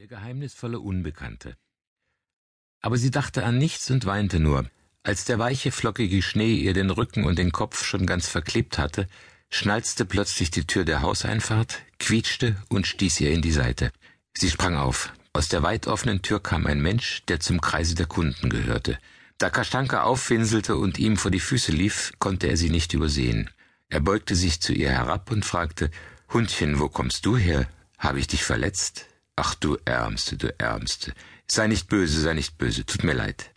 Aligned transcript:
Der 0.00 0.08
geheimnisvolle 0.08 0.80
Unbekannte. 0.80 1.58
Aber 2.80 2.96
sie 2.96 3.10
dachte 3.10 3.44
an 3.44 3.58
nichts 3.58 3.90
und 3.90 4.06
weinte 4.06 4.40
nur. 4.40 4.64
Als 5.02 5.26
der 5.26 5.38
weiche, 5.38 5.70
flockige 5.70 6.22
Schnee 6.22 6.54
ihr 6.54 6.72
den 6.72 6.88
Rücken 6.88 7.24
und 7.24 7.38
den 7.38 7.52
Kopf 7.52 7.84
schon 7.84 8.06
ganz 8.06 8.26
verklebt 8.26 8.78
hatte, 8.78 9.08
schnalzte 9.50 10.06
plötzlich 10.06 10.50
die 10.50 10.66
Tür 10.66 10.86
der 10.86 11.02
Hauseinfahrt, 11.02 11.82
quietschte 11.98 12.56
und 12.70 12.86
stieß 12.86 13.20
ihr 13.20 13.30
in 13.30 13.42
die 13.42 13.52
Seite. 13.52 13.92
Sie 14.32 14.48
sprang 14.48 14.74
auf. 14.74 15.12
Aus 15.34 15.48
der 15.48 15.62
weit 15.62 15.86
offenen 15.86 16.22
Tür 16.22 16.42
kam 16.42 16.66
ein 16.66 16.80
Mensch, 16.80 17.22
der 17.26 17.40
zum 17.40 17.60
Kreise 17.60 17.94
der 17.94 18.06
Kunden 18.06 18.48
gehörte. 18.48 18.98
Da 19.36 19.50
Kastanka 19.50 20.04
aufwinselte 20.04 20.76
und 20.76 20.98
ihm 20.98 21.18
vor 21.18 21.30
die 21.30 21.40
Füße 21.40 21.72
lief, 21.72 22.14
konnte 22.18 22.46
er 22.46 22.56
sie 22.56 22.70
nicht 22.70 22.94
übersehen. 22.94 23.50
Er 23.90 24.00
beugte 24.00 24.34
sich 24.34 24.62
zu 24.62 24.72
ihr 24.72 24.92
herab 24.92 25.30
und 25.30 25.44
fragte, 25.44 25.90
Hundchen, 26.32 26.80
wo 26.80 26.88
kommst 26.88 27.26
du 27.26 27.36
her? 27.36 27.68
Habe 27.98 28.18
ich 28.18 28.28
dich 28.28 28.44
verletzt? 28.44 29.09
Ach 29.42 29.54
du 29.54 29.78
Ärmste, 29.86 30.36
du 30.36 30.54
Ärmste. 30.58 31.14
Sei 31.46 31.66
nicht 31.66 31.88
böse, 31.88 32.20
sei 32.20 32.34
nicht 32.34 32.58
böse, 32.58 32.84
tut 32.84 33.04
mir 33.04 33.14
leid. 33.14 33.54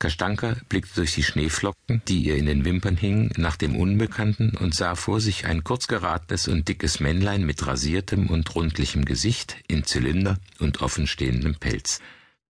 Kastanka 0.00 0.56
blickte 0.68 0.96
durch 0.96 1.14
die 1.14 1.22
Schneeflocken, 1.22 2.02
die 2.08 2.24
ihr 2.24 2.34
in 2.34 2.46
den 2.46 2.64
Wimpern 2.64 2.96
hingen, 2.96 3.30
nach 3.36 3.54
dem 3.54 3.76
Unbekannten 3.76 4.56
und 4.56 4.74
sah 4.74 4.96
vor 4.96 5.20
sich 5.20 5.46
ein 5.46 5.62
kurzgeratenes 5.62 6.48
und 6.48 6.66
dickes 6.66 6.98
Männlein 6.98 7.46
mit 7.46 7.64
rasiertem 7.64 8.26
und 8.26 8.52
rundlichem 8.56 9.04
Gesicht, 9.04 9.56
in 9.68 9.84
Zylinder 9.84 10.36
und 10.58 10.82
offenstehendem 10.82 11.54
Pelz. 11.54 12.00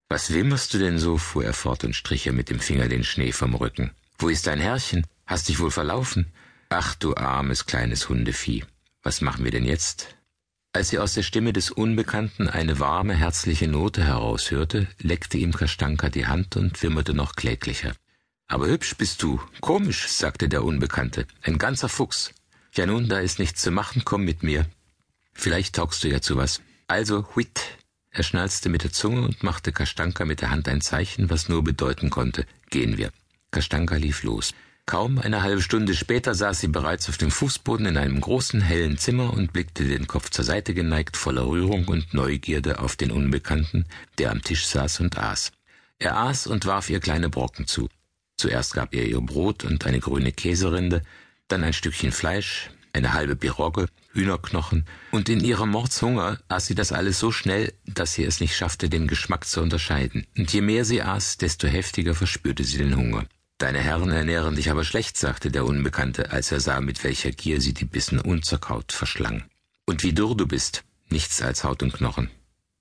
Was 0.08 0.32
wimmerst 0.32 0.72
du 0.72 0.78
denn 0.78 0.98
so? 0.98 1.18
fuhr 1.18 1.44
er 1.44 1.52
fort 1.52 1.84
und 1.84 1.94
strich 1.94 2.24
ihr 2.24 2.32
mit 2.32 2.48
dem 2.48 2.60
Finger 2.60 2.88
den 2.88 3.04
Schnee 3.04 3.32
vom 3.32 3.54
Rücken. 3.54 3.90
Wo 4.18 4.30
ist 4.30 4.46
dein 4.46 4.58
Herrchen? 4.58 5.06
Hast 5.26 5.50
dich 5.50 5.60
wohl 5.60 5.70
verlaufen? 5.70 6.32
Ach 6.70 6.94
du 6.94 7.14
armes 7.14 7.66
kleines 7.66 8.08
Hundevieh. 8.08 8.64
Was 9.02 9.20
machen 9.20 9.44
wir 9.44 9.50
denn 9.50 9.66
jetzt? 9.66 10.16
Als 10.72 10.90
sie 10.90 11.00
aus 11.00 11.14
der 11.14 11.24
Stimme 11.24 11.52
des 11.52 11.72
Unbekannten 11.72 12.48
eine 12.48 12.78
warme, 12.78 13.14
herzliche 13.14 13.66
Note 13.66 14.04
heraushörte, 14.04 14.86
leckte 15.00 15.36
ihm 15.36 15.52
Kastanka 15.52 16.10
die 16.10 16.26
Hand 16.26 16.56
und 16.56 16.80
wimmerte 16.84 17.12
noch 17.12 17.34
kläglicher. 17.34 17.92
Aber 18.46 18.68
hübsch 18.68 18.96
bist 18.96 19.20
du, 19.24 19.40
komisch, 19.60 20.06
sagte 20.06 20.48
der 20.48 20.62
Unbekannte, 20.62 21.26
ein 21.42 21.58
ganzer 21.58 21.88
Fuchs. 21.88 22.32
Ja 22.72 22.86
nun, 22.86 23.08
da 23.08 23.18
ist 23.18 23.40
nichts 23.40 23.62
zu 23.62 23.72
machen, 23.72 24.02
komm 24.04 24.24
mit 24.24 24.44
mir. 24.44 24.64
Vielleicht 25.32 25.74
taugst 25.74 26.04
du 26.04 26.08
ja 26.08 26.20
zu 26.20 26.36
was. 26.36 26.62
Also, 26.86 27.26
huit. 27.34 27.60
Er 28.10 28.22
schnalzte 28.22 28.68
mit 28.68 28.84
der 28.84 28.92
Zunge 28.92 29.22
und 29.22 29.42
machte 29.42 29.72
Kastanka 29.72 30.24
mit 30.24 30.40
der 30.40 30.50
Hand 30.50 30.68
ein 30.68 30.80
Zeichen, 30.80 31.30
was 31.30 31.48
nur 31.48 31.64
bedeuten 31.64 32.10
konnte, 32.10 32.46
gehen 32.70 32.96
wir. 32.96 33.10
Kastanka 33.50 33.96
lief 33.96 34.22
los. 34.22 34.54
Kaum 34.90 35.20
eine 35.20 35.44
halbe 35.44 35.62
Stunde 35.62 35.94
später 35.94 36.34
saß 36.34 36.58
sie 36.58 36.66
bereits 36.66 37.08
auf 37.08 37.16
dem 37.16 37.30
Fußboden 37.30 37.86
in 37.86 37.96
einem 37.96 38.20
großen, 38.20 38.60
hellen 38.60 38.98
Zimmer 38.98 39.32
und 39.32 39.52
blickte 39.52 39.84
den 39.84 40.08
Kopf 40.08 40.30
zur 40.30 40.44
Seite 40.44 40.74
geneigt, 40.74 41.16
voller 41.16 41.46
Rührung 41.46 41.86
und 41.86 42.12
Neugierde 42.12 42.80
auf 42.80 42.96
den 42.96 43.12
Unbekannten, 43.12 43.84
der 44.18 44.32
am 44.32 44.42
Tisch 44.42 44.66
saß 44.66 44.98
und 44.98 45.16
aß. 45.16 45.52
Er 46.00 46.16
aß 46.16 46.48
und 46.48 46.66
warf 46.66 46.90
ihr 46.90 46.98
kleine 46.98 47.28
Brocken 47.28 47.68
zu. 47.68 47.88
Zuerst 48.36 48.74
gab 48.74 48.92
er 48.92 49.06
ihr 49.06 49.20
Brot 49.20 49.62
und 49.62 49.86
eine 49.86 50.00
grüne 50.00 50.32
Käserinde, 50.32 51.02
dann 51.46 51.62
ein 51.62 51.72
Stückchen 51.72 52.10
Fleisch, 52.10 52.70
eine 52.92 53.12
halbe 53.12 53.36
Pirogge, 53.36 53.86
Hühnerknochen, 54.12 54.86
und 55.12 55.28
in 55.28 55.38
ihrem 55.38 55.70
Mordshunger 55.70 56.40
aß 56.48 56.66
sie 56.66 56.74
das 56.74 56.90
alles 56.90 57.20
so 57.20 57.30
schnell, 57.30 57.72
dass 57.86 58.14
sie 58.14 58.24
es 58.24 58.40
nicht 58.40 58.56
schaffte, 58.56 58.88
den 58.88 59.06
Geschmack 59.06 59.46
zu 59.46 59.60
unterscheiden. 59.60 60.26
Und 60.36 60.52
je 60.52 60.62
mehr 60.62 60.84
sie 60.84 61.00
aß, 61.00 61.36
desto 61.36 61.68
heftiger 61.68 62.16
verspürte 62.16 62.64
sie 62.64 62.78
den 62.78 62.96
Hunger. 62.96 63.24
Deine 63.60 63.80
Herren 63.80 64.08
ernähren 64.08 64.56
dich 64.56 64.70
aber 64.70 64.84
schlecht, 64.84 65.18
sagte 65.18 65.50
der 65.50 65.66
Unbekannte, 65.66 66.30
als 66.30 66.50
er 66.50 66.60
sah, 66.60 66.80
mit 66.80 67.04
welcher 67.04 67.30
Gier 67.30 67.60
sie 67.60 67.74
die 67.74 67.84
Bissen 67.84 68.18
unzerkaut 68.18 68.90
verschlang. 68.90 69.44
Und 69.84 70.02
wie 70.02 70.14
dürr 70.14 70.34
du 70.34 70.46
bist, 70.46 70.82
nichts 71.10 71.42
als 71.42 71.62
Haut 71.62 71.82
und 71.82 71.92
Knochen. 71.92 72.30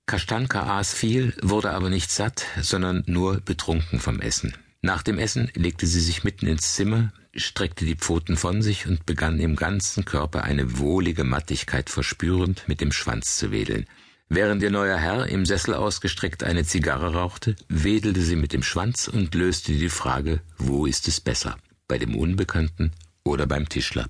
Kastanka 0.06 0.80
aß 0.80 0.94
viel, 0.94 1.36
wurde 1.42 1.72
aber 1.72 1.90
nicht 1.90 2.10
satt, 2.10 2.46
sondern 2.62 3.04
nur 3.08 3.42
betrunken 3.42 4.00
vom 4.00 4.22
Essen. 4.22 4.56
Nach 4.82 5.04
dem 5.04 5.20
Essen 5.20 5.52
legte 5.54 5.86
sie 5.86 6.00
sich 6.00 6.24
mitten 6.24 6.48
ins 6.48 6.76
Zimmer, 6.76 7.12
streckte 7.36 7.84
die 7.84 7.98
Pfoten 7.98 8.38
von 8.38 8.62
sich 8.62 8.88
und 8.88 9.06
begann 9.06 9.42
im 9.42 9.58
ganzen 9.58 10.06
Körper 10.06 10.46
eine 10.46 10.80
wohlige 10.80 11.26
Mattigkeit 11.26 11.90
verspürend 11.90 12.64
mit 12.68 12.80
dem 12.80 12.94
Schwanz 12.94 13.36
zu 13.36 13.52
wedeln. 13.52 13.86
Während 14.32 14.62
ihr 14.62 14.70
neuer 14.70 14.98
Herr 14.98 15.26
im 15.26 15.44
Sessel 15.44 15.74
ausgestreckt 15.74 16.44
eine 16.44 16.64
Zigarre 16.64 17.14
rauchte, 17.14 17.56
wedelte 17.68 18.22
sie 18.22 18.36
mit 18.36 18.54
dem 18.54 18.62
Schwanz 18.62 19.08
und 19.08 19.34
löste 19.34 19.72
die 19.72 19.90
Frage, 19.90 20.42
wo 20.60 20.86
ist 20.86 21.08
es 21.08 21.20
besser, 21.20 21.58
bei 21.88 21.98
dem 21.98 22.16
Unbekannten 22.16 22.92
oder 23.24 23.48
beim 23.48 23.68
Tischler. 23.68 24.08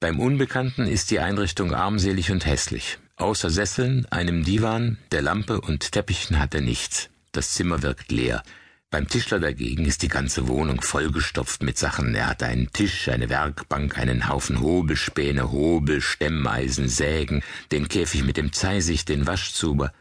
Beim 0.00 0.20
Unbekannten 0.20 0.86
ist 0.86 1.10
die 1.10 1.18
Einrichtung 1.18 1.74
armselig 1.74 2.30
und 2.30 2.46
hässlich. 2.46 2.98
Außer 3.16 3.50
Sesseln, 3.50 4.06
einem 4.06 4.42
Divan, 4.42 4.96
der 5.12 5.20
Lampe 5.20 5.60
und 5.60 5.92
Teppichen 5.92 6.38
hat 6.38 6.54
er 6.54 6.62
nichts. 6.62 7.10
Das 7.32 7.52
Zimmer 7.52 7.82
wirkt 7.82 8.10
leer. 8.10 8.42
Beim 8.90 9.06
Tischler 9.06 9.38
dagegen 9.38 9.84
ist 9.84 10.00
die 10.00 10.08
ganze 10.08 10.48
Wohnung 10.48 10.80
vollgestopft 10.80 11.62
mit 11.62 11.76
Sachen. 11.76 12.14
Er 12.14 12.28
hat 12.28 12.42
einen 12.42 12.72
Tisch, 12.72 13.10
eine 13.10 13.28
Werkbank, 13.28 13.98
einen 13.98 14.30
Haufen 14.30 14.60
Hobelspäne, 14.60 15.52
Hobel, 15.52 16.00
Stemmeisen, 16.00 16.88
Sägen, 16.88 17.42
den 17.70 17.88
Käfig 17.88 18.24
mit 18.24 18.38
dem 18.38 18.54
Zeisig, 18.54 19.04
den 19.04 19.26
Waschzuber. 19.26 19.92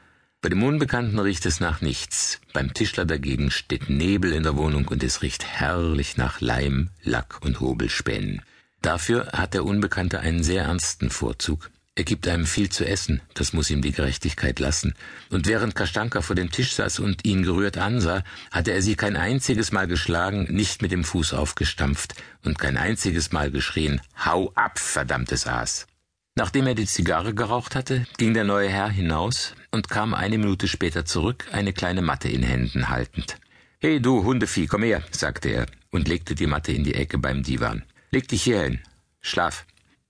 Bei 0.41 0.47
dem 0.47 0.63
Unbekannten 0.63 1.19
riecht 1.19 1.45
es 1.45 1.59
nach 1.59 1.81
nichts. 1.81 2.39
Beim 2.53 2.73
Tischler 2.73 3.03
dagegen 3.03 3.51
steht 3.51 3.89
Nebel 3.89 4.31
in 4.31 4.43
der 4.43 4.55
Wohnung 4.55 4.87
und 4.87 5.03
es 5.03 5.21
riecht 5.21 5.43
herrlich 5.43 6.15
nach 6.15 6.39
Leim, 6.39 6.89
Lack 7.03 7.41
und 7.43 7.59
Hobelspänen. 7.59 8.41
Dafür 8.81 9.33
hat 9.33 9.53
der 9.53 9.65
Unbekannte 9.65 10.21
einen 10.21 10.43
sehr 10.43 10.63
ernsten 10.63 11.09
Vorzug. 11.09 11.71
Er 11.97 12.03
gibt 12.03 12.27
einem 12.27 12.45
viel 12.45 12.69
zu 12.69 12.85
essen, 12.85 13.23
das 13.33 13.53
muss 13.53 13.71
ihm 13.71 13.81
die 13.81 13.91
Gerechtigkeit 13.91 14.59
lassen. 14.59 14.93
Und 15.31 15.47
während 15.47 15.73
Kastanka 15.73 16.21
vor 16.21 16.35
dem 16.35 16.51
Tisch 16.51 16.75
saß 16.75 16.99
und 16.99 17.25
ihn 17.25 17.41
gerührt 17.41 17.79
ansah, 17.79 18.23
hatte 18.51 18.71
er 18.71 18.83
sie 18.83 18.95
kein 18.95 19.15
einziges 19.15 19.71
Mal 19.71 19.87
geschlagen, 19.87 20.43
nicht 20.43 20.83
mit 20.83 20.91
dem 20.91 21.03
Fuß 21.03 21.33
aufgestampft 21.33 22.13
und 22.45 22.59
kein 22.59 22.77
einziges 22.77 23.31
Mal 23.31 23.49
geschrien, 23.49 23.99
Hau 24.23 24.51
ab, 24.53 24.77
verdammtes 24.77 25.47
Aas. 25.47 25.87
Nachdem 26.35 26.67
er 26.67 26.75
die 26.75 26.85
Zigarre 26.85 27.33
geraucht 27.33 27.73
hatte, 27.73 28.05
ging 28.17 28.35
der 28.35 28.43
neue 28.43 28.69
Herr 28.69 28.91
hinaus 28.91 29.55
und 29.71 29.89
kam 29.89 30.13
eine 30.13 30.37
Minute 30.37 30.67
später 30.67 31.03
zurück, 31.03 31.47
eine 31.51 31.73
kleine 31.73 32.03
Matte 32.03 32.29
in 32.29 32.43
Händen 32.43 32.89
haltend. 32.89 33.37
Hey 33.79 33.99
du 33.99 34.23
Hundevieh, 34.23 34.67
komm 34.67 34.83
her, 34.83 35.01
sagte 35.09 35.49
er 35.49 35.65
und 35.89 36.07
legte 36.07 36.35
die 36.35 36.45
Matte 36.45 36.73
in 36.73 36.83
die 36.83 36.93
Ecke 36.93 37.17
beim 37.17 37.41
Divan. 37.41 37.81
Leg 38.11 38.27
dich 38.27 38.43
hierhin. 38.43 38.81
Schlaf. 39.19 39.65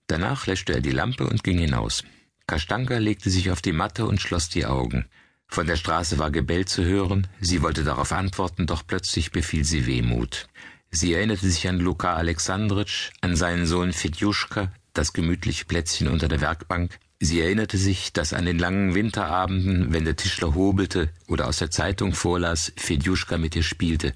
Danach 0.07 0.47
löschte 0.47 0.73
er 0.73 0.81
die 0.81 0.91
Lampe 0.91 1.27
und 1.27 1.43
ging 1.43 1.59
hinaus. 1.59 2.03
Kastanka 2.47 2.97
legte 2.97 3.29
sich 3.29 3.51
auf 3.51 3.61
die 3.61 3.73
Matte 3.73 4.05
und 4.05 4.21
schloss 4.21 4.47
die 4.49 4.65
Augen. 4.65 5.05
Von 5.49 5.67
der 5.67 5.75
Straße 5.75 6.17
war 6.17 6.31
Gebell 6.31 6.65
zu 6.65 6.83
hören, 6.83 7.27
sie 7.39 7.61
wollte 7.61 7.83
darauf 7.83 8.11
antworten, 8.11 8.67
doch 8.67 8.85
plötzlich 8.85 9.31
befiel 9.31 9.63
sie 9.63 9.85
Wehmut. 9.85 10.47
Sie 10.91 11.13
erinnerte 11.13 11.49
sich 11.49 11.67
an 11.67 11.79
Luka 11.79 12.15
Alexandritsch, 12.15 13.11
an 13.21 13.35
seinen 13.35 13.65
Sohn 13.65 13.93
Fedjuschka, 13.93 14.71
das 14.93 15.13
gemütliche 15.13 15.65
Plätzchen 15.65 16.07
unter 16.07 16.27
der 16.27 16.41
Werkbank. 16.41 16.99
Sie 17.19 17.41
erinnerte 17.41 17.77
sich, 17.77 18.13
dass 18.13 18.33
an 18.33 18.45
den 18.45 18.59
langen 18.59 18.95
Winterabenden, 18.95 19.93
wenn 19.93 20.05
der 20.05 20.15
Tischler 20.15 20.53
hobelte 20.53 21.09
oder 21.27 21.47
aus 21.47 21.57
der 21.57 21.71
Zeitung 21.71 22.13
vorlas, 22.13 22.71
Fedjuschka 22.77 23.37
mit 23.37 23.55
ihr 23.55 23.63
spielte. 23.63 24.13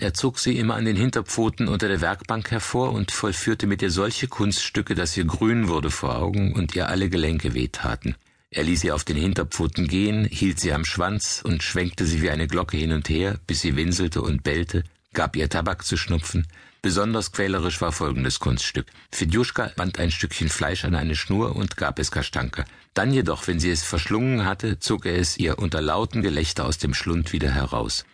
Er 0.00 0.14
zog 0.14 0.38
sie 0.38 0.56
immer 0.56 0.76
an 0.76 0.84
den 0.84 0.94
Hinterpfoten 0.94 1.66
unter 1.66 1.88
der 1.88 2.00
Werkbank 2.00 2.52
hervor 2.52 2.92
und 2.92 3.10
vollführte 3.10 3.66
mit 3.66 3.82
ihr 3.82 3.90
solche 3.90 4.28
Kunststücke, 4.28 4.94
dass 4.94 5.16
ihr 5.16 5.24
grün 5.24 5.66
wurde 5.66 5.90
vor 5.90 6.16
Augen 6.16 6.52
und 6.54 6.76
ihr 6.76 6.88
alle 6.88 7.08
Gelenke 7.08 7.52
wehtaten. 7.54 8.14
Er 8.50 8.62
ließ 8.62 8.82
sie 8.82 8.92
auf 8.92 9.02
den 9.02 9.16
Hinterpfoten 9.16 9.88
gehen, 9.88 10.24
hielt 10.24 10.60
sie 10.60 10.72
am 10.72 10.84
Schwanz 10.84 11.42
und 11.44 11.64
schwenkte 11.64 12.06
sie 12.06 12.22
wie 12.22 12.30
eine 12.30 12.46
Glocke 12.46 12.76
hin 12.76 12.92
und 12.92 13.08
her, 13.08 13.40
bis 13.48 13.60
sie 13.60 13.74
winselte 13.74 14.22
und 14.22 14.44
bellte, 14.44 14.84
gab 15.14 15.34
ihr 15.34 15.48
Tabak 15.48 15.84
zu 15.84 15.96
schnupfen. 15.96 16.46
Besonders 16.80 17.32
quälerisch 17.32 17.80
war 17.80 17.90
folgendes 17.90 18.38
Kunststück. 18.38 18.86
Fedjuschka 19.10 19.72
band 19.74 19.98
ein 19.98 20.12
Stückchen 20.12 20.48
Fleisch 20.48 20.84
an 20.84 20.94
eine 20.94 21.16
Schnur 21.16 21.56
und 21.56 21.76
gab 21.76 21.98
es 21.98 22.12
Kastanka. 22.12 22.64
Dann 22.94 23.12
jedoch, 23.12 23.48
wenn 23.48 23.58
sie 23.58 23.70
es 23.70 23.82
verschlungen 23.82 24.44
hatte, 24.44 24.78
zog 24.78 25.06
er 25.06 25.16
es 25.16 25.38
ihr 25.38 25.58
unter 25.58 25.82
lauten 25.82 26.22
Gelächter 26.22 26.66
aus 26.66 26.78
dem 26.78 26.94
Schlund 26.94 27.32
wieder 27.32 27.50
heraus. 27.50 28.04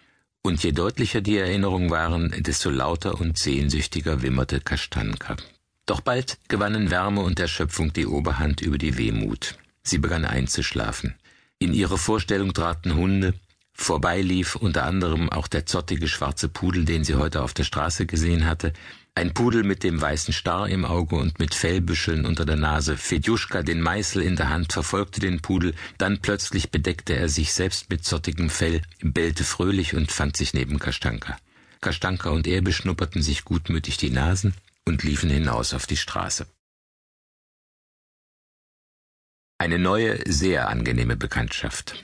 Und 0.47 0.63
je 0.63 0.73
deutlicher 0.73 1.23
die 1.23 1.39
Erinnerungen 1.39 1.89
waren, 1.89 2.31
desto 2.43 2.69
lauter 2.69 3.19
und 3.19 3.39
sehnsüchtiger 3.39 4.21
wimmerte 4.21 4.61
Kastanka. 4.61 5.37
Doch 5.87 6.03
bald 6.03 6.39
gewannen 6.49 6.91
Wärme 6.91 7.23
und 7.23 7.41
Erschöpfung 7.41 7.95
die 7.95 8.07
Oberhand 8.07 8.61
über 8.61 8.77
die 8.77 8.99
Wehmut. 8.99 9.57
Sie 9.83 9.97
begann 9.97 10.27
einzuschlafen. 10.27 11.15
In 11.59 11.73
ihre 11.73 11.97
Vorstellung 11.97 12.53
traten 12.53 12.95
Hunde, 12.95 13.33
vorbei 13.75 14.23
lief 14.23 14.57
unter 14.57 14.85
anderem 14.85 15.29
auch 15.31 15.49
der 15.49 15.67
zottige 15.67 16.09
schwarze 16.09 16.49
Pudel, 16.49 16.85
den 16.85 17.05
sie 17.05 17.17
heute 17.17 17.43
auf 17.43 17.53
der 17.53 17.65
Straße 17.65 18.07
gesehen 18.07 18.47
hatte, 18.47 18.73
ein 19.17 19.33
Pudel 19.33 19.63
mit 19.63 19.85
dem 19.85 20.01
weißen 20.01 20.35
Star 20.35 20.69
im 20.69 20.85
Auge 20.85 21.15
und 21.15 21.39
mit 21.39 21.55
Fellbüscheln 21.55 22.27
unter 22.27 22.45
der 22.45 22.57
Nase. 22.57 22.97
Fedjuschka, 22.97 23.63
den 23.63 23.81
Meißel 23.81 24.23
in 24.23 24.35
der 24.35 24.49
Hand, 24.49 24.73
verfolgte 24.73 25.21
den 25.21 25.41
Pudel, 25.41 25.75
dann 25.99 26.21
plötzlich 26.21 26.71
bedeckte 26.71 27.15
er 27.15 27.29
sich 27.29 27.53
selbst 27.53 27.91
mit 27.91 28.05
zottigem 28.05 28.51
Fell, 28.51 28.83
bellte 29.01 29.45
fröhlich 29.45 29.95
und 29.95 30.11
fand 30.11 30.37
sich 30.37 30.53
neben 30.53 30.81
Kastanka. 30.81 31.37
Kastanka 31.81 32.31
und 32.31 32.49
er 32.49 32.61
beschnupperten 32.61 33.23
sich 33.23 33.45
gutmütig 33.45 33.99
die 33.99 34.11
Nasen 34.11 34.55
und 34.85 35.05
liefen 35.05 35.31
hinaus 35.31 35.75
auf 35.75 35.87
die 35.87 35.97
Straße. 35.97 36.47
Eine 39.59 39.79
neue, 39.79 40.21
sehr 40.31 40.69
angenehme 40.69 41.17
Bekanntschaft. 41.17 42.03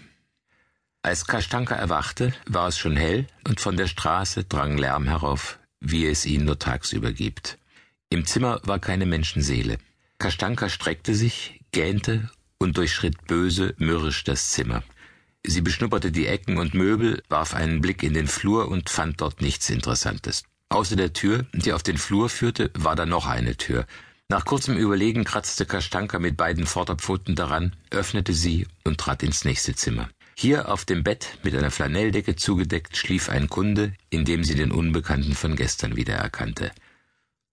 Als 1.02 1.26
Kastanka 1.26 1.75
erwachte, 1.75 2.35
war 2.47 2.69
es 2.69 2.76
schon 2.76 2.94
hell 2.94 3.26
und 3.49 3.58
von 3.58 3.79
der 3.79 3.87
Straße 3.87 4.44
drang 4.44 4.76
Lärm 4.76 5.06
herauf, 5.06 5.58
wie 5.81 6.06
es 6.06 6.26
ihn 6.26 6.44
nur 6.44 6.58
tagsüber 6.58 7.12
gibt. 7.12 7.56
Im 8.11 8.26
Zimmer 8.26 8.61
war 8.64 8.79
keine 8.79 9.06
Menschenseele. 9.06 9.79
Kastanka 10.19 10.69
streckte 10.69 11.14
sich, 11.14 11.62
gähnte 11.73 12.29
und 12.58 12.76
durchschritt 12.76 13.26
böse, 13.26 13.75
mürrisch 13.79 14.25
das 14.25 14.50
Zimmer. 14.50 14.82
Sie 15.43 15.62
beschnupperte 15.62 16.12
die 16.12 16.26
Ecken 16.26 16.58
und 16.58 16.75
Möbel, 16.75 17.23
warf 17.31 17.55
einen 17.55 17.81
Blick 17.81 18.03
in 18.03 18.12
den 18.12 18.29
Flur 18.29 18.69
und 18.69 18.91
fand 18.91 19.23
dort 19.23 19.41
nichts 19.41 19.70
Interessantes. 19.70 20.44
Außer 20.69 20.96
der 20.96 21.14
Tür, 21.14 21.46
die 21.55 21.73
auf 21.73 21.82
den 21.82 21.96
Flur 21.96 22.29
führte, 22.29 22.70
war 22.75 22.94
da 22.94 23.06
noch 23.06 23.26
eine 23.26 23.56
Tür. 23.56 23.87
Nach 24.29 24.44
kurzem 24.44 24.76
Überlegen 24.76 25.25
kratzte 25.25 25.64
Kastanka 25.64 26.19
mit 26.19 26.37
beiden 26.37 26.67
Vorderpfoten 26.67 27.37
daran, 27.37 27.75
öffnete 27.91 28.35
sie 28.35 28.69
und 28.85 28.99
trat 28.99 29.23
ins 29.23 29.46
nächste 29.46 29.75
Zimmer. 29.75 30.11
Hier 30.43 30.71
auf 30.71 30.87
dem 30.87 31.05
Bett 31.05 31.37
mit 31.43 31.55
einer 31.55 31.71
Flanelldecke 31.71 32.35
zugedeckt 32.35 32.97
schlief 32.97 33.29
ein 33.29 33.51
Kunde, 33.51 33.93
in 34.09 34.25
dem 34.25 34.43
sie 34.43 34.55
den 34.55 34.73
Unbekannten 34.73 35.35
von 35.35 35.55
gestern 35.55 35.97
wiedererkannte. 35.97 36.73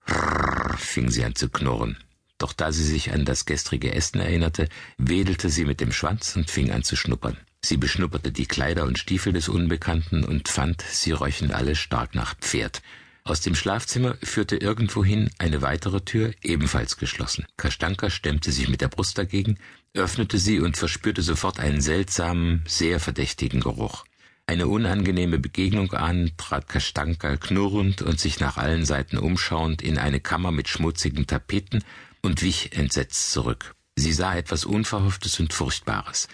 Rrrr, 0.10 0.78
fing 0.78 1.10
sie 1.10 1.25
an 1.25 1.36
zu 1.36 1.50
knurren. 1.50 1.98
Doch 2.38 2.54
da 2.54 2.72
sie 2.72 2.86
sich 2.86 3.12
an 3.12 3.25
das 3.25 3.45
gestrige 3.45 3.94
Essen 3.94 4.22
erinnerte, 4.22 4.69
wedelte 4.98 5.50
sie 5.50 5.66
mit 5.66 5.81
dem 5.81 5.92
Schwanz 5.92 6.38
und 6.38 6.50
fing 6.50 6.72
an 6.72 6.84
zu 6.84 6.95
schnuppern. 6.95 7.36
Sie 7.62 7.75
beschnupperte 7.75 8.31
die 8.31 8.45
Kleider 8.45 8.86
und 8.86 8.98
Stiefel 8.98 9.34
des 9.34 9.50
Unbekannten 9.50 10.24
und 10.24 10.48
fand, 10.48 10.81
sie 10.81 11.12
rochen 11.12 11.51
alle 11.51 11.75
stark 11.75 12.16
nach 12.16 12.36
Pferd. 12.36 12.81
Aus 13.27 13.41
dem 13.41 13.56
Schlafzimmer 13.56 14.15
führte 14.24 14.56
irgendwohin 14.56 15.29
eine 15.38 15.62
weitere 15.62 16.00
Tür, 16.00 16.33
ebenfalls 16.44 16.95
geschlossen. 16.95 17.45
Kastanka 17.57 18.09
stemmte 18.09 18.53
sich 18.53 18.69
mit 18.69 18.79
der 18.79 18.88
Brust 18.88 19.18
dagegen, 19.18 19.57
öffnete 19.94 20.38
sie 20.38 20.62
und 20.62 20.77
verspürte 20.77 21.21
sofort 21.21 21.59
einen 21.59 21.81
seltsamen, 21.81 22.63
sehr 22.65 23.01
verdächtigen 23.01 23.59
Geruch. 23.59 24.06
Eine 24.45 24.69
unangenehme 24.69 25.39
Begegnung 25.39 25.91
ahnend 25.91 26.38
trat 26.38 26.69
Kastanka 26.69 27.35
knurrend 27.35 28.01
und 28.01 28.18
sich 28.18 28.39
nach 28.39 28.56
allen 28.56 28.85
Seiten 28.85 29.18
umschauend 29.18 29.81
in 29.81 29.97
eine 29.97 30.21
Kammer 30.21 30.53
mit 30.53 30.69
schmutzigen 30.69 31.27
Tapeten 31.27 31.83
und 32.21 32.41
wich 32.41 32.77
entsetzt 32.77 33.33
zurück. 33.33 33.75
Sie 33.97 34.13
sah 34.13 34.38
etwas 34.38 34.63
Unverhofftes 34.63 35.38
und 35.41 35.51
Furchtbares. 35.51 36.29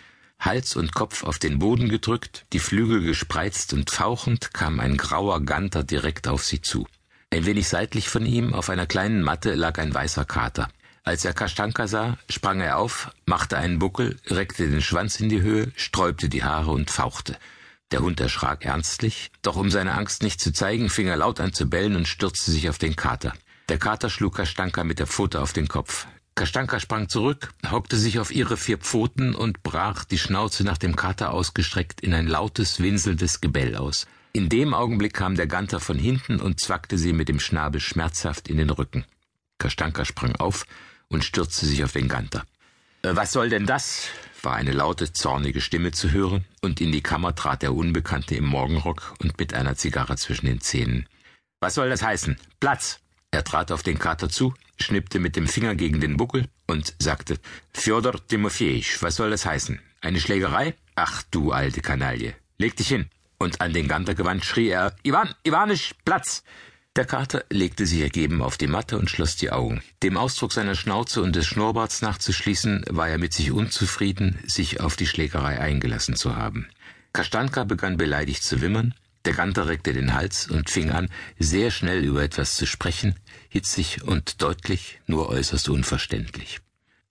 Hals 0.45 0.75
und 0.75 0.93
Kopf 0.93 1.23
auf 1.23 1.39
den 1.39 1.59
Boden 1.59 1.87
gedrückt, 1.87 2.45
die 2.51 2.59
Flügel 2.59 3.01
gespreizt 3.01 3.73
und 3.73 3.89
fauchend, 3.89 4.53
kam 4.53 4.79
ein 4.79 4.97
grauer 4.97 5.41
Ganter 5.45 5.83
direkt 5.83 6.27
auf 6.27 6.43
sie 6.43 6.61
zu. 6.61 6.85
Ein 7.29 7.45
wenig 7.45 7.69
seitlich 7.69 8.09
von 8.09 8.25
ihm, 8.25 8.53
auf 8.53 8.69
einer 8.69 8.85
kleinen 8.85 9.21
Matte, 9.21 9.55
lag 9.55 9.79
ein 9.79 9.93
weißer 9.93 10.25
Kater. 10.25 10.69
Als 11.03 11.25
er 11.25 11.33
Kastanka 11.33 11.87
sah, 11.87 12.17
sprang 12.29 12.61
er 12.61 12.77
auf, 12.77 13.11
machte 13.25 13.57
einen 13.57 13.79
Buckel, 13.79 14.19
reckte 14.27 14.69
den 14.69 14.81
Schwanz 14.81 15.19
in 15.19 15.29
die 15.29 15.41
Höhe, 15.41 15.71
sträubte 15.75 16.29
die 16.29 16.43
Haare 16.43 16.71
und 16.71 16.91
fauchte. 16.91 17.37
Der 17.91 18.01
Hund 18.01 18.19
erschrak 18.19 18.65
ernstlich, 18.65 19.31
doch 19.41 19.55
um 19.55 19.69
seine 19.69 19.93
Angst 19.93 20.23
nicht 20.23 20.41
zu 20.41 20.51
zeigen, 20.51 20.89
fing 20.89 21.07
er 21.07 21.17
laut 21.17 21.39
an 21.39 21.53
zu 21.53 21.69
bellen 21.69 21.95
und 21.95 22.07
stürzte 22.07 22.51
sich 22.51 22.69
auf 22.69 22.77
den 22.77 22.95
Kater. 22.95 23.33
Der 23.69 23.77
Kater 23.77 24.09
schlug 24.09 24.35
Kastanka 24.35 24.83
mit 24.83 24.99
der 24.99 25.07
Pfote 25.07 25.41
auf 25.41 25.53
den 25.53 25.67
Kopf. 25.67 26.05
Kastanka 26.35 26.79
sprang 26.79 27.09
zurück, 27.09 27.53
hockte 27.69 27.95
sich 27.95 28.19
auf 28.19 28.31
ihre 28.31 28.57
vier 28.57 28.77
Pfoten 28.77 29.35
und 29.35 29.61
brach, 29.61 30.03
die 30.03 30.17
Schnauze 30.17 30.63
nach 30.63 30.79
dem 30.79 30.95
Kater 30.95 31.31
ausgestreckt, 31.31 32.01
in 32.01 32.13
ein 32.13 32.27
lautes, 32.27 32.79
winselndes 32.79 33.39
Gebell 33.39 33.75
aus. 33.75 34.07
In 34.33 34.49
dem 34.49 34.73
Augenblick 34.73 35.13
kam 35.13 35.35
der 35.35 35.45
Ganter 35.45 35.79
von 35.79 35.99
hinten 35.99 36.39
und 36.39 36.59
zwackte 36.59 36.97
sie 36.97 37.13
mit 37.13 37.29
dem 37.29 37.39
Schnabel 37.39 37.79
schmerzhaft 37.79 38.47
in 38.47 38.57
den 38.57 38.71
Rücken. 38.71 39.05
Kastanka 39.59 40.05
sprang 40.05 40.35
auf 40.37 40.65
und 41.07 41.23
stürzte 41.23 41.67
sich 41.67 41.83
auf 41.83 41.91
den 41.91 42.07
Ganter. 42.07 42.43
Äh, 43.03 43.15
was 43.15 43.31
soll 43.31 43.49
denn 43.49 43.67
das? 43.67 44.07
war 44.41 44.55
eine 44.55 44.73
laute, 44.73 45.13
zornige 45.13 45.61
Stimme 45.61 45.91
zu 45.91 46.11
hören, 46.11 46.45
und 46.61 46.81
in 46.81 46.91
die 46.91 47.03
Kammer 47.03 47.33
trat 47.33 47.61
der 47.61 47.73
Unbekannte 47.73 48.35
im 48.35 48.45
Morgenrock 48.45 49.13
und 49.19 49.37
mit 49.39 49.53
einer 49.53 49.75
Zigarre 49.75 50.17
zwischen 50.17 50.47
den 50.47 50.59
Zähnen. 50.59 51.07
Was 51.61 51.75
soll 51.75 51.89
das 51.89 52.03
heißen? 52.03 52.37
Platz! 52.59 52.99
Er 53.33 53.43
trat 53.43 53.71
auf 53.71 53.81
den 53.81 53.97
Kater 53.97 54.29
zu, 54.29 54.53
schnippte 54.79 55.17
mit 55.17 55.35
dem 55.35 55.47
Finger 55.47 55.73
gegen 55.73 55.99
den 55.99 56.17
Buckel 56.17 56.45
und 56.67 56.93
sagte, 56.99 57.39
Fjodor 57.73 58.27
Timofejitsch, 58.27 59.01
was 59.01 59.15
soll 59.15 59.31
das 59.31 59.47
heißen? 59.47 59.79
Eine 60.01 60.19
Schlägerei? 60.19 60.75
Ach 60.93 61.23
du 61.31 61.51
alte 61.51 61.81
Kanaille, 61.81 62.35
leg 62.59 62.77
dich 62.77 62.89
hin. 62.89 63.09
Und 63.39 63.59
an 63.59 63.73
den 63.73 63.87
Ganter 63.87 64.13
gewandt 64.13 64.45
schrie 64.45 64.67
er, 64.67 64.95
Iwan, 65.01 65.33
Ivanisch, 65.43 65.95
Platz! 66.05 66.43
Der 66.95 67.05
Kater 67.05 67.43
legte 67.49 67.87
sich 67.87 68.01
ergeben 68.01 68.43
auf 68.43 68.57
die 68.57 68.67
Matte 68.67 68.99
und 68.99 69.09
schloss 69.09 69.35
die 69.35 69.49
Augen. 69.49 69.81
Dem 70.03 70.15
Ausdruck 70.15 70.53
seiner 70.53 70.75
Schnauze 70.75 71.23
und 71.23 71.35
des 71.35 71.47
Schnurrbarts 71.47 72.03
nachzuschließen, 72.03 72.85
war 72.91 73.09
er 73.09 73.17
mit 73.17 73.33
sich 73.33 73.51
unzufrieden, 73.51 74.37
sich 74.45 74.79
auf 74.79 74.95
die 74.95 75.07
Schlägerei 75.07 75.59
eingelassen 75.59 76.15
zu 76.15 76.35
haben. 76.35 76.67
Kastanka 77.13 77.63
begann 77.63 77.97
beleidigt 77.97 78.43
zu 78.43 78.61
wimmern, 78.61 78.93
der 79.25 79.33
Ganter 79.33 79.67
reckte 79.67 79.93
den 79.93 80.13
Hals 80.13 80.47
und 80.47 80.69
fing 80.69 80.91
an, 80.91 81.09
sehr 81.39 81.71
schnell 81.71 82.03
über 82.03 82.23
etwas 82.23 82.55
zu 82.55 82.65
sprechen, 82.65 83.15
hitzig 83.49 84.03
und 84.03 84.41
deutlich, 84.41 84.99
nur 85.07 85.29
äußerst 85.29 85.69
unverständlich. 85.69 86.59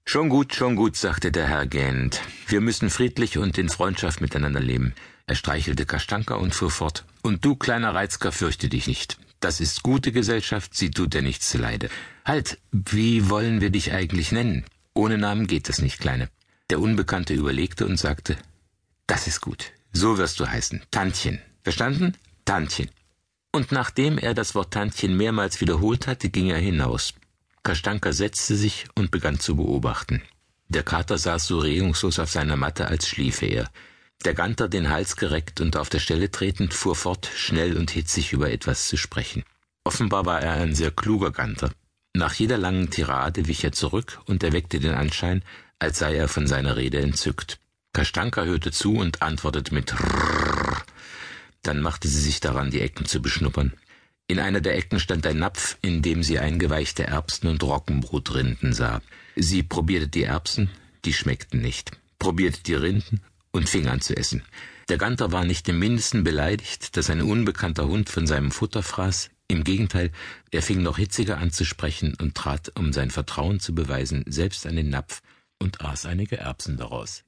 Schon 0.04 0.28
gut, 0.28 0.54
schon 0.54 0.76
gut, 0.76 0.96
sagte 0.96 1.30
der 1.32 1.48
Herr 1.48 1.66
gähnend. 1.66 2.20
Wir 2.48 2.60
müssen 2.60 2.90
friedlich 2.90 3.38
und 3.38 3.56
in 3.56 3.68
Freundschaft 3.68 4.20
miteinander 4.20 4.60
leben. 4.60 4.94
Er 5.26 5.36
streichelte 5.36 5.86
Kastanka 5.86 6.34
und 6.34 6.54
fuhr 6.54 6.70
fort. 6.70 7.04
Und 7.22 7.44
du, 7.44 7.54
kleiner 7.54 7.94
Reizker, 7.94 8.32
fürchte 8.32 8.68
dich 8.68 8.86
nicht. 8.86 9.16
Das 9.40 9.60
ist 9.60 9.82
gute 9.82 10.12
Gesellschaft, 10.12 10.74
sie 10.74 10.90
tut 10.90 11.14
dir 11.14 11.22
nichts 11.22 11.48
zuleide. 11.48 11.88
Halt, 12.24 12.58
wie 12.72 13.30
wollen 13.30 13.60
wir 13.60 13.70
dich 13.70 13.92
eigentlich 13.92 14.32
nennen? 14.32 14.64
Ohne 14.94 15.18
Namen 15.18 15.46
geht 15.46 15.68
es 15.68 15.80
nicht, 15.80 16.00
Kleine. 16.00 16.28
Der 16.70 16.80
Unbekannte 16.80 17.34
überlegte 17.34 17.86
und 17.86 17.96
sagte, 17.96 18.36
das 19.06 19.26
ist 19.26 19.40
gut. 19.40 19.72
So 19.92 20.18
wirst 20.18 20.40
du 20.40 20.46
heißen. 20.46 20.82
Tantchen. 20.90 21.40
Verstanden? 21.62 22.16
Tantchen. 22.44 22.90
Und 23.52 23.70
nachdem 23.70 24.18
er 24.18 24.34
das 24.34 24.54
Wort 24.54 24.72
Tantchen 24.72 25.16
mehrmals 25.16 25.60
wiederholt 25.60 26.06
hatte, 26.06 26.28
ging 26.28 26.50
er 26.50 26.58
hinaus. 26.58 27.14
Kastanka 27.62 28.12
setzte 28.12 28.56
sich 28.56 28.86
und 28.94 29.10
begann 29.10 29.38
zu 29.38 29.56
beobachten. 29.56 30.22
Der 30.68 30.82
Kater 30.82 31.18
saß 31.18 31.46
so 31.46 31.58
regungslos 31.58 32.18
auf 32.18 32.30
seiner 32.30 32.56
Matte, 32.56 32.86
als 32.86 33.06
schliefe 33.06 33.46
er. 33.46 33.70
Der 34.24 34.34
Ganter, 34.34 34.68
den 34.68 34.88
Hals 34.88 35.16
gereckt 35.16 35.60
und 35.60 35.76
auf 35.76 35.88
der 35.88 35.98
Stelle 35.98 36.30
tretend, 36.30 36.74
fuhr 36.74 36.96
fort, 36.96 37.28
schnell 37.36 37.76
und 37.76 37.90
hitzig 37.90 38.32
über 38.32 38.50
etwas 38.50 38.88
zu 38.88 38.96
sprechen. 38.96 39.44
Offenbar 39.84 40.26
war 40.26 40.40
er 40.40 40.54
ein 40.54 40.74
sehr 40.74 40.90
kluger 40.90 41.30
Ganter. 41.30 41.72
Nach 42.14 42.34
jeder 42.34 42.58
langen 42.58 42.90
Tirade 42.90 43.48
wich 43.48 43.64
er 43.64 43.72
zurück 43.72 44.20
und 44.26 44.42
erweckte 44.42 44.80
den 44.80 44.94
Anschein, 44.94 45.42
als 45.78 45.98
sei 45.98 46.14
er 46.14 46.28
von 46.28 46.46
seiner 46.46 46.76
Rede 46.76 47.00
entzückt. 47.00 47.58
Kastanka 47.92 48.44
hörte 48.44 48.70
zu 48.70 48.94
und 48.94 49.22
antwortete 49.22 49.74
mit 49.74 49.92
Rrrr, 49.92 50.61
dann 51.62 51.80
machte 51.80 52.08
sie 52.08 52.20
sich 52.20 52.40
daran, 52.40 52.70
die 52.70 52.80
Ecken 52.80 53.06
zu 53.06 53.22
beschnuppern. 53.22 53.72
In 54.28 54.38
einer 54.38 54.60
der 54.60 54.76
Ecken 54.76 55.00
stand 55.00 55.26
ein 55.26 55.38
Napf, 55.38 55.76
in 55.82 56.02
dem 56.02 56.22
sie 56.22 56.38
eingeweichte 56.38 57.06
Erbsen 57.06 57.48
und 57.48 57.62
Roggenbrotrinden 57.62 58.72
sah. 58.72 59.02
Sie 59.36 59.62
probierte 59.62 60.08
die 60.08 60.24
Erbsen, 60.24 60.70
die 61.04 61.12
schmeckten 61.12 61.60
nicht, 61.60 61.90
probierte 62.18 62.62
die 62.62 62.74
Rinden 62.74 63.20
und 63.50 63.68
fing 63.68 63.88
an 63.88 64.00
zu 64.00 64.16
essen. 64.16 64.42
Der 64.88 64.98
Ganter 64.98 65.32
war 65.32 65.44
nicht 65.44 65.68
im 65.68 65.78
mindesten 65.78 66.24
beleidigt, 66.24 66.96
dass 66.96 67.10
ein 67.10 67.22
unbekannter 67.22 67.86
Hund 67.86 68.08
von 68.08 68.26
seinem 68.26 68.50
Futter 68.50 68.82
fraß. 68.82 69.30
Im 69.48 69.64
Gegenteil, 69.64 70.10
er 70.50 70.62
fing 70.62 70.82
noch 70.82 70.98
hitziger 70.98 71.38
an 71.38 71.50
zu 71.50 71.64
sprechen 71.64 72.14
und 72.20 72.34
trat, 72.34 72.72
um 72.78 72.92
sein 72.92 73.10
Vertrauen 73.10 73.60
zu 73.60 73.74
beweisen, 73.74 74.24
selbst 74.26 74.66
an 74.66 74.76
den 74.76 74.88
Napf 74.88 75.20
und 75.58 75.82
aß 75.82 76.06
einige 76.06 76.38
Erbsen 76.38 76.76
daraus. 76.76 77.24